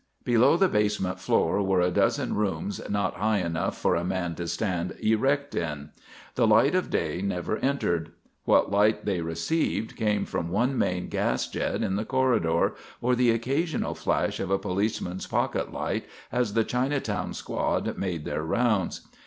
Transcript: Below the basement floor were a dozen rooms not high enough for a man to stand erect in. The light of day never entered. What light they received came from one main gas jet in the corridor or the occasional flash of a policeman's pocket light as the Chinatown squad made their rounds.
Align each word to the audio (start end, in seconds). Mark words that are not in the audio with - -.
Below 0.23 0.57
the 0.57 0.67
basement 0.67 1.19
floor 1.19 1.61
were 1.61 1.79
a 1.79 1.91
dozen 1.91 2.33
rooms 2.33 2.81
not 2.89 3.17
high 3.17 3.37
enough 3.37 3.77
for 3.77 3.93
a 3.95 4.03
man 4.03 4.33
to 4.33 4.47
stand 4.47 4.93
erect 4.99 5.53
in. 5.53 5.91
The 6.33 6.47
light 6.47 6.73
of 6.73 6.89
day 6.89 7.21
never 7.21 7.57
entered. 7.57 8.09
What 8.45 8.71
light 8.71 9.05
they 9.05 9.21
received 9.21 9.95
came 9.95 10.25
from 10.25 10.49
one 10.49 10.75
main 10.75 11.07
gas 11.07 11.47
jet 11.47 11.83
in 11.83 11.97
the 11.97 12.03
corridor 12.05 12.73
or 12.99 13.15
the 13.15 13.29
occasional 13.29 13.93
flash 13.93 14.39
of 14.39 14.49
a 14.49 14.57
policeman's 14.57 15.27
pocket 15.27 15.71
light 15.71 16.05
as 16.31 16.55
the 16.55 16.63
Chinatown 16.63 17.35
squad 17.35 17.95
made 17.95 18.25
their 18.25 18.41
rounds. 18.43 19.01